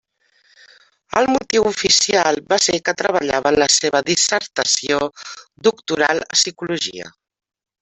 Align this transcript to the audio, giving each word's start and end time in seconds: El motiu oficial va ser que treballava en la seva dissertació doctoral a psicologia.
El 1.19 1.27
motiu 1.33 1.67
oficial 1.71 2.41
va 2.53 2.59
ser 2.67 2.79
que 2.89 2.95
treballava 3.03 3.51
en 3.53 3.59
la 3.65 3.69
seva 3.75 4.01
dissertació 4.09 5.01
doctoral 5.69 6.25
a 6.27 6.41
psicologia. 6.41 7.15